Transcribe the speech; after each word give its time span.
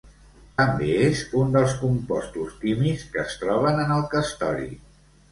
També 0.59 0.85
és 1.07 1.19
un 1.41 1.51
dels 1.55 1.75
compostos 1.81 2.55
químics 2.63 3.03
que 3.17 3.21
es 3.25 3.35
troben 3.43 3.83
en 3.83 3.93
el 3.97 4.07
castori. 4.15 4.71